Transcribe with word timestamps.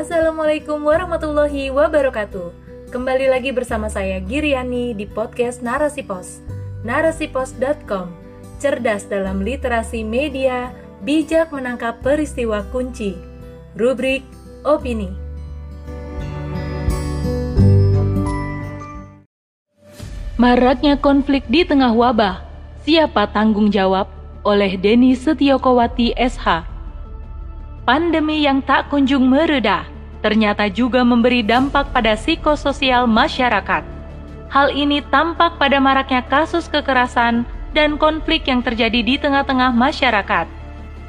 Assalamualaikum 0.00 0.80
warahmatullahi 0.80 1.68
wabarakatuh. 1.68 2.56
Kembali 2.88 3.28
lagi 3.28 3.52
bersama 3.52 3.92
saya 3.92 4.16
Giriani 4.24 4.96
di 4.96 5.04
podcast 5.04 5.60
Narasi 5.60 6.00
Pos. 6.00 6.40
Narasipos.com. 6.88 8.08
Cerdas 8.56 9.04
dalam 9.04 9.44
literasi 9.44 10.00
media, 10.00 10.72
bijak 11.04 11.52
menangkap 11.52 12.00
peristiwa 12.00 12.64
kunci. 12.72 13.12
Rubrik 13.76 14.24
opini. 14.64 15.12
Maraknya 20.40 20.96
konflik 20.96 21.44
di 21.44 21.68
tengah 21.68 21.92
wabah. 21.92 22.40
Siapa 22.88 23.28
tanggung 23.36 23.68
jawab? 23.68 24.08
Oleh 24.48 24.80
Denny 24.80 25.12
Setiokowati 25.12 26.16
SH. 26.16 26.79
Pandemi 27.88 28.44
yang 28.44 28.60
tak 28.60 28.92
kunjung 28.92 29.26
mereda 29.26 29.88
ternyata 30.20 30.68
juga 30.68 31.00
memberi 31.00 31.40
dampak 31.40 31.96
pada 31.96 32.12
psikososial 32.16 33.08
masyarakat. 33.08 33.82
Hal 34.52 34.68
ini 34.74 35.00
tampak 35.08 35.56
pada 35.56 35.80
maraknya 35.80 36.20
kasus 36.26 36.68
kekerasan 36.68 37.48
dan 37.72 37.96
konflik 37.96 38.44
yang 38.44 38.60
terjadi 38.60 39.00
di 39.00 39.14
tengah-tengah 39.16 39.72
masyarakat. 39.72 40.46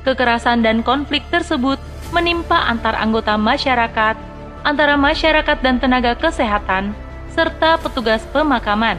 Kekerasan 0.07 0.63
dan 0.66 0.81
konflik 0.81 1.25
tersebut 1.30 1.77
menimpa 2.16 2.70
antar 2.70 2.95
anggota 2.97 3.35
masyarakat, 3.35 4.16
antara 4.63 4.95
masyarakat 4.95 5.58
dan 5.61 5.81
tenaga 5.81 6.13
kesehatan, 6.16 6.94
serta 7.33 7.81
petugas 7.81 8.23
pemakaman. 8.30 8.97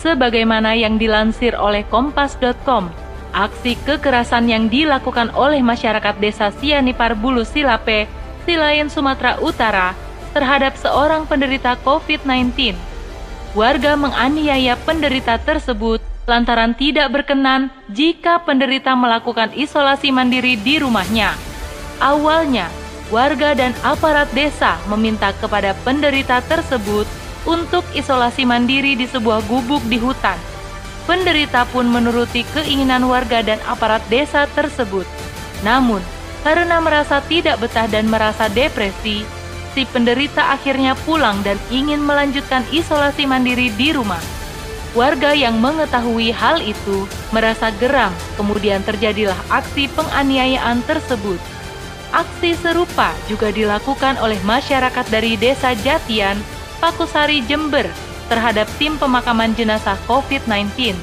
Sebagaimana 0.00 0.72
yang 0.78 0.96
dilansir 0.96 1.52
oleh 1.58 1.84
kompas.com, 1.92 2.88
aksi 3.32 3.78
kekerasan 3.86 4.50
yang 4.50 4.66
dilakukan 4.66 5.30
oleh 5.34 5.62
masyarakat 5.62 6.18
desa 6.18 6.50
Sianipar 6.58 7.14
Bulu 7.14 7.46
Silape, 7.46 8.10
Silayan 8.44 8.90
Sumatera 8.90 9.38
Utara 9.38 9.94
terhadap 10.34 10.78
seorang 10.78 11.26
penderita 11.26 11.74
COVID-19. 11.82 12.74
Warga 13.54 13.98
menganiaya 13.98 14.78
penderita 14.78 15.38
tersebut 15.42 15.98
lantaran 16.30 16.78
tidak 16.78 17.10
berkenan 17.10 17.74
jika 17.90 18.38
penderita 18.46 18.94
melakukan 18.94 19.50
isolasi 19.58 20.14
mandiri 20.14 20.54
di 20.54 20.78
rumahnya. 20.78 21.34
Awalnya, 21.98 22.70
warga 23.10 23.58
dan 23.58 23.74
aparat 23.82 24.30
desa 24.30 24.78
meminta 24.86 25.34
kepada 25.42 25.74
penderita 25.82 26.38
tersebut 26.46 27.04
untuk 27.42 27.82
isolasi 27.92 28.46
mandiri 28.46 28.94
di 28.94 29.10
sebuah 29.10 29.42
gubuk 29.50 29.82
di 29.90 29.98
hutan. 29.98 30.38
Penderita 31.10 31.66
pun 31.66 31.90
menuruti 31.90 32.46
keinginan 32.54 33.02
warga 33.10 33.42
dan 33.42 33.58
aparat 33.66 33.98
desa 34.06 34.46
tersebut. 34.54 35.02
Namun, 35.66 35.98
karena 36.46 36.78
merasa 36.78 37.18
tidak 37.26 37.58
betah 37.58 37.90
dan 37.90 38.06
merasa 38.06 38.46
depresi, 38.46 39.26
si 39.74 39.82
penderita 39.90 40.54
akhirnya 40.54 40.94
pulang 41.02 41.42
dan 41.42 41.58
ingin 41.66 41.98
melanjutkan 41.98 42.62
isolasi 42.70 43.26
mandiri 43.26 43.74
di 43.74 43.90
rumah. 43.90 44.22
Warga 44.94 45.34
yang 45.34 45.58
mengetahui 45.58 46.30
hal 46.30 46.62
itu 46.62 47.10
merasa 47.34 47.74
geram, 47.82 48.14
kemudian 48.38 48.78
terjadilah 48.86 49.38
aksi 49.50 49.90
penganiayaan 49.90 50.78
tersebut. 50.86 51.42
Aksi 52.14 52.54
serupa 52.54 53.10
juga 53.26 53.50
dilakukan 53.50 54.14
oleh 54.22 54.38
masyarakat 54.46 55.06
dari 55.10 55.34
Desa 55.34 55.74
Jatian 55.74 56.38
Pakusari 56.78 57.42
Jember 57.50 58.09
terhadap 58.30 58.70
tim 58.78 58.94
pemakaman 58.94 59.50
jenazah 59.58 59.98
COVID-19. 60.06 60.94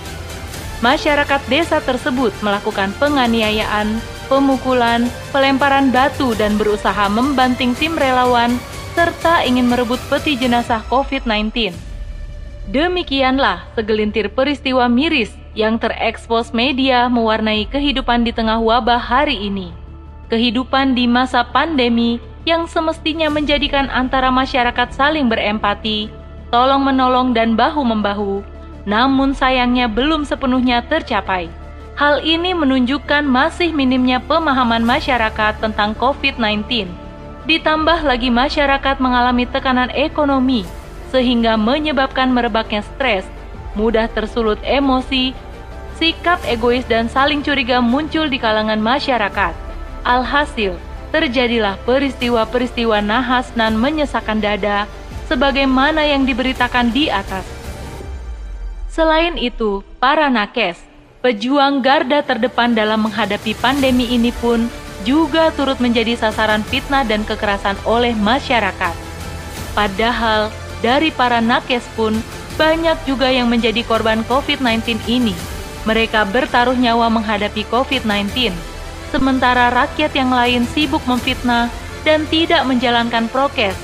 Masyarakat 0.79 1.41
desa 1.51 1.83
tersebut 1.83 2.31
melakukan 2.39 2.95
penganiayaan, 2.95 3.99
pemukulan, 4.31 5.11
pelemparan 5.35 5.91
batu 5.91 6.31
dan 6.39 6.55
berusaha 6.55 7.11
membanting 7.11 7.75
tim 7.75 7.99
relawan 7.99 8.55
serta 8.95 9.43
ingin 9.43 9.67
merebut 9.67 9.99
peti 10.07 10.39
jenazah 10.39 10.81
COVID-19. 10.87 11.75
Demikianlah 12.67 13.63
segelintir 13.77 14.31
peristiwa 14.31 14.89
miris 14.91 15.31
yang 15.57 15.81
terekspos 15.81 16.53
media 16.53 17.09
mewarnai 17.09 17.65
kehidupan 17.65 18.27
di 18.27 18.31
tengah 18.35 18.61
wabah 18.61 18.99
hari 19.01 19.49
ini. 19.49 19.73
Kehidupan 20.27 20.93
di 20.93 21.07
masa 21.07 21.47
pandemi 21.47 22.19
yang 22.43 22.67
semestinya 22.67 23.31
menjadikan 23.31 23.87
antara 23.87 24.29
masyarakat 24.29 24.91
saling 24.91 25.31
berempati, 25.31 26.11
tolong-menolong 26.49 27.35
dan 27.35 27.53
bahu-membahu, 27.59 28.43
namun 28.87 29.35
sayangnya 29.35 29.91
belum 29.91 30.23
sepenuhnya 30.23 30.83
tercapai. 30.85 31.51
Hal 31.97 32.21
ini 32.21 32.53
menunjukkan 32.53 33.25
masih 33.25 33.73
minimnya 33.73 34.21
pemahaman 34.21 34.85
masyarakat 34.85 35.57
tentang 35.57 35.97
COVID-19. 35.97 36.85
Ditambah 37.49 37.99
lagi 38.05 38.29
masyarakat 38.29 39.01
mengalami 39.01 39.49
tekanan 39.49 39.89
ekonomi, 39.91 40.61
sehingga 41.09 41.57
menyebabkan 41.57 42.29
merebaknya 42.29 42.85
stres, 42.85 43.25
mudah 43.73 44.05
tersulut 44.13 44.61
emosi, 44.61 45.33
sikap 45.97 46.37
egois 46.45 46.85
dan 46.85 47.09
saling 47.09 47.41
curiga 47.41 47.81
muncul 47.81 48.29
di 48.29 48.37
kalangan 48.37 48.77
masyarakat. 48.77 49.57
Alhasil, 50.05 50.77
terjadilah 51.09 51.81
peristiwa-peristiwa 51.87 53.01
nahas 53.01 53.49
dan 53.57 53.73
menyesakan 53.79 54.37
dada 54.37 54.85
sebagaimana 55.27 56.07
yang 56.07 56.23
diberitakan 56.23 56.91
di 56.91 57.11
atas. 57.11 57.43
Selain 58.89 59.37
itu, 59.37 59.85
para 60.01 60.31
nakes, 60.31 60.81
pejuang 61.21 61.85
garda 61.85 62.25
terdepan 62.25 62.73
dalam 62.73 63.05
menghadapi 63.05 63.53
pandemi 63.61 64.09
ini 64.09 64.33
pun 64.41 64.65
juga 65.05 65.53
turut 65.53 65.77
menjadi 65.77 66.17
sasaran 66.17 66.65
fitnah 66.65 67.05
dan 67.05 67.21
kekerasan 67.21 67.77
oleh 67.85 68.17
masyarakat. 68.17 68.95
Padahal, 69.77 70.49
dari 70.81 71.13
para 71.13 71.37
nakes 71.37 71.85
pun 71.93 72.17
banyak 72.57 72.97
juga 73.05 73.29
yang 73.29 73.45
menjadi 73.53 73.85
korban 73.85 74.25
COVID-19 74.25 74.97
ini. 75.05 75.37
Mereka 75.85 76.25
bertaruh 76.33 76.73
nyawa 76.73 77.07
menghadapi 77.13 77.63
COVID-19 77.69 78.51
sementara 79.09 79.71
rakyat 79.71 80.11
yang 80.13 80.31
lain 80.31 80.67
sibuk 80.75 80.99
memfitnah 81.07 81.71
dan 82.03 82.27
tidak 82.27 82.63
menjalankan 82.67 83.27
prokes, 83.31 83.75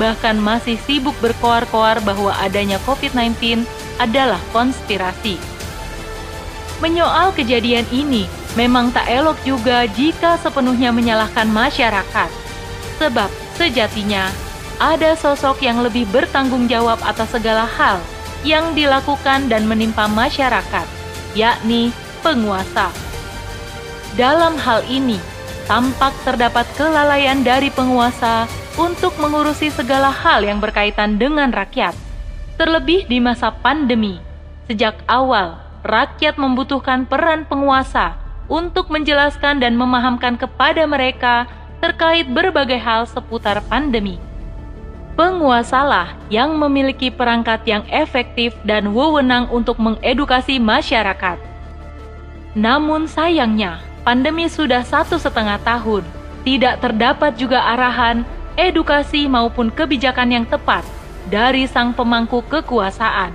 bahkan 0.00 0.38
masih 0.40 0.80
sibuk 0.82 1.16
berkoar-koar 1.20 2.00
bahwa 2.04 2.32
adanya 2.40 2.80
COVID-19 2.88 3.64
adalah 4.00 4.40
konspirasi. 4.50 5.36
Menyoal 6.82 7.30
kejadian 7.36 7.86
ini, 7.94 8.26
memang 8.58 8.90
tak 8.90 9.06
elok 9.06 9.38
juga 9.46 9.86
jika 9.86 10.34
sepenuhnya 10.40 10.90
menyalahkan 10.90 11.46
masyarakat. 11.46 12.30
Sebab 12.98 13.30
sejatinya 13.54 14.28
ada 14.82 15.14
sosok 15.14 15.62
yang 15.62 15.78
lebih 15.84 16.08
bertanggung 16.10 16.66
jawab 16.66 16.98
atas 17.06 17.30
segala 17.30 17.68
hal 17.68 18.02
yang 18.42 18.74
dilakukan 18.74 19.46
dan 19.46 19.70
menimpa 19.70 20.10
masyarakat, 20.10 20.86
yakni 21.38 21.94
penguasa. 22.26 22.90
Dalam 24.18 24.58
hal 24.58 24.82
ini, 24.90 25.22
tampak 25.70 26.12
terdapat 26.26 26.66
kelalaian 26.74 27.40
dari 27.46 27.70
penguasa 27.70 28.50
untuk 28.80 29.12
mengurusi 29.20 29.68
segala 29.68 30.08
hal 30.08 30.44
yang 30.44 30.60
berkaitan 30.60 31.20
dengan 31.20 31.52
rakyat. 31.52 31.92
Terlebih 32.56 33.08
di 33.08 33.18
masa 33.20 33.52
pandemi, 33.52 34.20
sejak 34.68 34.96
awal 35.08 35.60
rakyat 35.82 36.38
membutuhkan 36.38 37.04
peran 37.04 37.44
penguasa 37.44 38.16
untuk 38.46 38.88
menjelaskan 38.88 39.58
dan 39.58 39.74
memahamkan 39.74 40.38
kepada 40.38 40.86
mereka 40.86 41.50
terkait 41.82 42.30
berbagai 42.30 42.78
hal 42.78 43.04
seputar 43.10 43.58
pandemi. 43.66 44.16
Penguasalah 45.12 46.16
yang 46.32 46.56
memiliki 46.56 47.12
perangkat 47.12 47.68
yang 47.68 47.84
efektif 47.92 48.56
dan 48.64 48.96
wewenang 48.96 49.44
untuk 49.52 49.76
mengedukasi 49.76 50.56
masyarakat. 50.56 51.36
Namun 52.56 53.04
sayangnya, 53.04 53.82
pandemi 54.08 54.48
sudah 54.48 54.80
satu 54.80 55.20
setengah 55.20 55.60
tahun, 55.60 56.04
tidak 56.48 56.80
terdapat 56.80 57.36
juga 57.36 57.60
arahan, 57.76 58.24
edukasi 58.62 59.26
maupun 59.26 59.74
kebijakan 59.74 60.30
yang 60.30 60.46
tepat 60.46 60.86
dari 61.26 61.66
sang 61.66 61.90
pemangku 61.90 62.46
kekuasaan. 62.46 63.34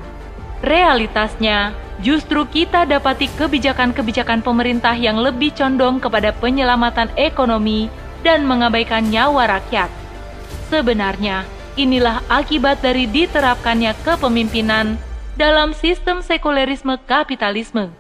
Realitasnya, 0.64 1.76
justru 2.00 2.48
kita 2.48 2.88
dapati 2.88 3.28
kebijakan-kebijakan 3.36 4.40
pemerintah 4.40 4.96
yang 4.96 5.20
lebih 5.20 5.52
condong 5.52 6.00
kepada 6.00 6.32
penyelamatan 6.32 7.12
ekonomi 7.20 7.92
dan 8.24 8.48
mengabaikan 8.48 9.04
nyawa 9.12 9.60
rakyat. 9.60 9.92
Sebenarnya, 10.72 11.44
inilah 11.76 12.24
akibat 12.32 12.80
dari 12.80 13.06
diterapkannya 13.06 13.94
kepemimpinan 14.08 14.96
dalam 15.36 15.76
sistem 15.76 16.24
sekulerisme 16.26 16.98
kapitalisme 17.06 17.94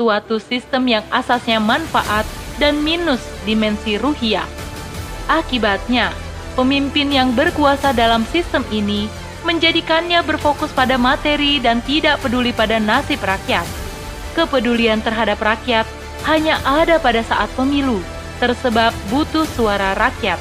suatu 0.00 0.40
sistem 0.40 0.88
yang 0.88 1.04
asasnya 1.12 1.60
manfaat 1.60 2.24
dan 2.56 2.80
minus 2.80 3.20
dimensi 3.44 4.00
ruhiah. 4.00 4.48
Akibatnya, 5.28 6.08
pemimpin 6.54 7.10
yang 7.10 7.34
berkuasa 7.34 7.94
dalam 7.94 8.26
sistem 8.28 8.62
ini 8.70 9.10
menjadikannya 9.42 10.20
berfokus 10.24 10.70
pada 10.72 11.00
materi 11.00 11.58
dan 11.62 11.80
tidak 11.84 12.20
peduli 12.20 12.52
pada 12.52 12.76
nasib 12.76 13.20
rakyat. 13.24 13.64
Kepedulian 14.36 15.00
terhadap 15.02 15.40
rakyat 15.40 15.88
hanya 16.28 16.60
ada 16.62 17.00
pada 17.00 17.24
saat 17.24 17.48
pemilu, 17.56 18.04
tersebab 18.38 18.92
butuh 19.08 19.48
suara 19.56 19.96
rakyat. 19.96 20.38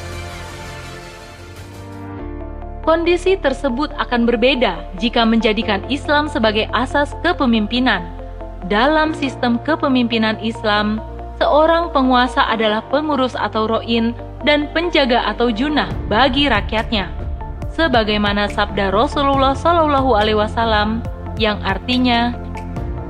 Kondisi 2.83 3.38
tersebut 3.38 3.94
akan 4.01 4.25
berbeda 4.25 4.81
jika 4.97 5.21
menjadikan 5.21 5.83
Islam 5.94 6.25
sebagai 6.25 6.65
asas 6.73 7.13
kepemimpinan. 7.21 8.01
Dalam 8.65 9.13
sistem 9.13 9.61
kepemimpinan 9.61 10.41
Islam, 10.41 10.97
seorang 11.38 11.94
penguasa 11.94 12.44
adalah 12.50 12.83
pengurus 12.89 13.38
atau 13.38 13.69
roin 13.69 14.11
dan 14.44 14.71
penjaga 14.71 15.25
atau 15.27 15.51
junah 15.51 15.89
bagi 16.07 16.47
rakyatnya. 16.47 17.12
Sebagaimana 17.74 18.51
sabda 18.51 18.91
Rasulullah 18.91 19.56
Shallallahu 19.56 20.12
Alaihi 20.15 20.39
Wasallam 20.39 21.03
yang 21.39 21.63
artinya 21.63 22.36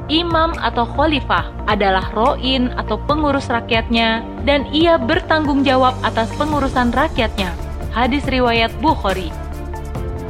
imam 0.09 0.53
atau 0.61 0.85
khalifah 0.85 1.49
adalah 1.65 2.09
roin 2.13 2.69
atau 2.77 2.97
pengurus 3.09 3.49
rakyatnya 3.49 4.25
dan 4.45 4.65
ia 4.69 4.97
bertanggung 4.97 5.65
jawab 5.65 5.97
atas 6.05 6.29
pengurusan 6.37 6.93
rakyatnya. 6.93 7.49
Hadis 7.89 8.21
riwayat 8.29 8.69
Bukhari 8.77 9.33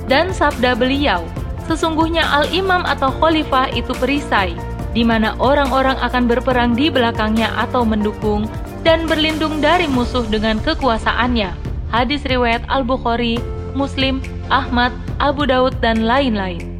dan 0.10 0.34
sabda 0.34 0.74
beliau, 0.74 1.22
sesungguhnya 1.69 2.25
al-imam 2.25 2.81
atau 2.81 3.13
khalifah 3.22 3.69
itu 3.78 3.94
perisai, 4.02 4.57
di 4.98 5.06
mana 5.06 5.38
orang-orang 5.38 6.02
akan 6.02 6.25
berperang 6.25 6.74
di 6.74 6.90
belakangnya 6.90 7.54
atau 7.54 7.86
mendukung 7.86 8.50
dan 8.81 9.06
berlindung 9.06 9.60
dari 9.60 9.86
musuh 9.86 10.24
dengan 10.28 10.58
kekuasaannya. 10.64 11.52
Hadis 11.90 12.22
riwayat 12.26 12.64
Al-Bukhari, 12.70 13.42
Muslim, 13.74 14.22
Ahmad, 14.54 14.94
Abu 15.18 15.50
Daud, 15.50 15.78
dan 15.81 16.06
lain-lain. 16.06 16.78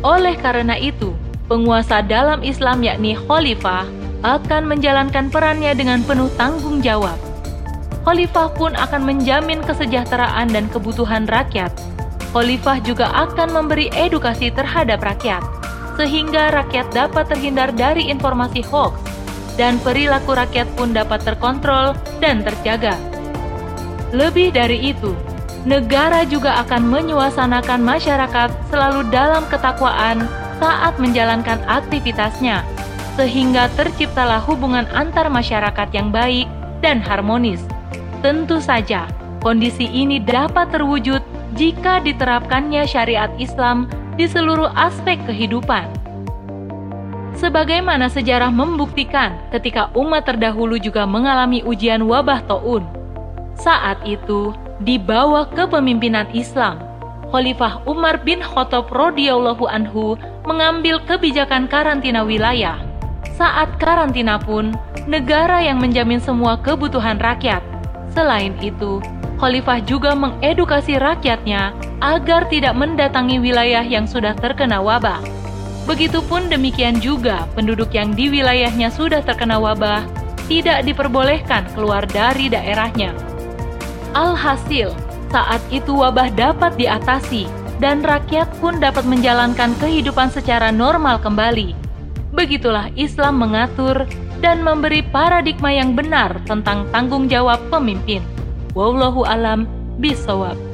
Oleh 0.00 0.34
karena 0.40 0.76
itu, 0.80 1.12
penguasa 1.46 2.00
dalam 2.00 2.40
Islam 2.40 2.80
yakni 2.80 3.16
khalifah 3.16 3.84
akan 4.24 4.62
menjalankan 4.68 5.28
perannya 5.28 5.72
dengan 5.76 6.00
penuh 6.04 6.28
tanggung 6.36 6.80
jawab. 6.80 7.16
Khalifah 8.04 8.48
pun 8.56 8.72
akan 8.72 9.04
menjamin 9.04 9.60
kesejahteraan 9.60 10.48
dan 10.48 10.72
kebutuhan 10.72 11.28
rakyat 11.28 11.72
Khalifah 12.30 12.78
juga 12.86 13.10
akan 13.10 13.50
memberi 13.50 13.90
edukasi 13.90 14.54
terhadap 14.54 15.02
rakyat, 15.02 15.42
sehingga 15.98 16.54
rakyat 16.54 16.86
dapat 16.94 17.26
terhindar 17.26 17.74
dari 17.74 18.06
informasi 18.06 18.62
hoax, 18.62 19.02
dan 19.60 19.76
perilaku 19.84 20.32
rakyat 20.32 20.64
pun 20.72 20.96
dapat 20.96 21.20
terkontrol 21.20 21.92
dan 22.24 22.40
terjaga. 22.40 22.96
Lebih 24.16 24.56
dari 24.56 24.96
itu, 24.96 25.12
negara 25.68 26.24
juga 26.24 26.64
akan 26.64 26.88
menyuasanakan 26.88 27.84
masyarakat 27.84 28.48
selalu 28.72 29.04
dalam 29.12 29.44
ketakwaan 29.52 30.24
saat 30.56 30.96
menjalankan 30.96 31.60
aktivitasnya, 31.68 32.64
sehingga 33.20 33.68
terciptalah 33.76 34.40
hubungan 34.40 34.88
antar 34.96 35.28
masyarakat 35.28 35.92
yang 35.92 36.08
baik 36.08 36.48
dan 36.80 37.04
harmonis. 37.04 37.60
Tentu 38.24 38.64
saja, 38.64 39.04
kondisi 39.44 39.84
ini 39.84 40.16
dapat 40.24 40.72
terwujud 40.72 41.20
jika 41.52 42.00
diterapkannya 42.00 42.88
syariat 42.88 43.28
Islam 43.36 43.92
di 44.16 44.24
seluruh 44.24 44.72
aspek 44.72 45.20
kehidupan. 45.28 45.99
Sebagaimana 47.40 48.12
sejarah 48.12 48.52
membuktikan 48.52 49.40
ketika 49.48 49.88
umat 49.96 50.28
terdahulu 50.28 50.76
juga 50.76 51.08
mengalami 51.08 51.64
ujian 51.64 52.04
wabah 52.04 52.44
taun. 52.44 52.84
Saat 53.56 54.04
itu, 54.04 54.52
di 54.84 55.00
bawah 55.00 55.48
kepemimpinan 55.48 56.28
Islam, 56.36 56.84
Khalifah 57.32 57.80
Umar 57.88 58.20
bin 58.20 58.44
Khattab 58.44 58.92
radhiyallahu 58.92 59.64
anhu 59.72 60.20
mengambil 60.44 61.00
kebijakan 61.08 61.64
karantina 61.64 62.20
wilayah. 62.28 62.76
Saat 63.40 63.80
karantina 63.80 64.36
pun, 64.36 64.76
negara 65.08 65.64
yang 65.64 65.80
menjamin 65.80 66.20
semua 66.20 66.60
kebutuhan 66.60 67.16
rakyat. 67.16 67.64
Selain 68.12 68.52
itu, 68.60 69.00
Khalifah 69.40 69.80
juga 69.88 70.12
mengedukasi 70.12 71.00
rakyatnya 71.00 71.72
agar 72.04 72.44
tidak 72.52 72.76
mendatangi 72.76 73.40
wilayah 73.40 73.80
yang 73.80 74.04
sudah 74.04 74.36
terkena 74.36 74.84
wabah. 74.84 75.39
Begitupun 75.90 76.46
demikian 76.46 77.02
juga 77.02 77.50
penduduk 77.58 77.90
yang 77.90 78.14
di 78.14 78.30
wilayahnya 78.30 78.94
sudah 78.94 79.26
terkena 79.26 79.58
wabah 79.58 80.06
tidak 80.46 80.86
diperbolehkan 80.86 81.66
keluar 81.74 82.06
dari 82.06 82.46
daerahnya. 82.46 83.10
Alhasil, 84.14 84.94
saat 85.34 85.58
itu 85.74 85.90
wabah 85.90 86.30
dapat 86.30 86.78
diatasi 86.78 87.50
dan 87.82 88.06
rakyat 88.06 88.46
pun 88.62 88.78
dapat 88.78 89.02
menjalankan 89.02 89.74
kehidupan 89.82 90.30
secara 90.30 90.70
normal 90.70 91.18
kembali. 91.18 91.74
Begitulah 92.30 92.94
Islam 92.94 93.42
mengatur 93.42 94.06
dan 94.38 94.62
memberi 94.62 95.02
paradigma 95.02 95.74
yang 95.74 95.98
benar 95.98 96.38
tentang 96.46 96.86
tanggung 96.94 97.26
jawab 97.26 97.58
pemimpin. 97.66 98.22
Wallahu 98.78 99.26
alam 99.26 99.66
bisawab. 99.98 100.69